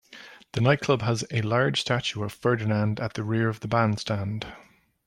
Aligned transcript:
The 0.53 0.61
nightclub 0.61 1.03
has 1.03 1.23
a 1.29 1.43
large 1.43 1.81
statue 1.81 2.23
of 2.23 2.33
Ferdinand 2.33 2.99
at 2.99 3.13
the 3.13 3.23
rear 3.23 3.49
of 3.49 3.59
the 3.59 3.67
bandstand. 3.67 4.47